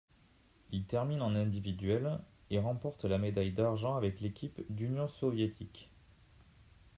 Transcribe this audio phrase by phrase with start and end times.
[0.71, 2.17] Il termine en individuel,
[2.49, 5.91] et remporte la médaille d'argent avec l'équipe d'Union soviétique.